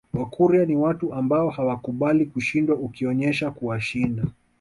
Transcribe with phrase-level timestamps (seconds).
[0.13, 4.23] Wakurya ni watu ambao hawakubali kushindwa ukionesha kuwashinda